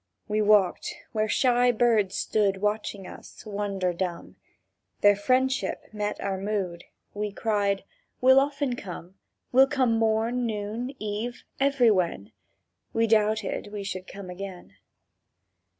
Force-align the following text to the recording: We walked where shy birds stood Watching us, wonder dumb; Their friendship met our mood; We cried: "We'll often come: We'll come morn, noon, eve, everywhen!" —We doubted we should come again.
We 0.27 0.41
walked 0.41 0.95
where 1.11 1.29
shy 1.29 1.71
birds 1.71 2.15
stood 2.15 2.57
Watching 2.59 3.05
us, 3.05 3.45
wonder 3.45 3.93
dumb; 3.93 4.35
Their 5.01 5.15
friendship 5.15 5.89
met 5.93 6.19
our 6.19 6.39
mood; 6.39 6.85
We 7.13 7.31
cried: 7.31 7.83
"We'll 8.19 8.39
often 8.39 8.75
come: 8.75 9.13
We'll 9.51 9.67
come 9.67 9.91
morn, 9.91 10.47
noon, 10.47 10.95
eve, 10.97 11.43
everywhen!" 11.59 12.31
—We 12.93 13.05
doubted 13.05 13.67
we 13.71 13.83
should 13.83 14.07
come 14.07 14.31
again. 14.31 14.73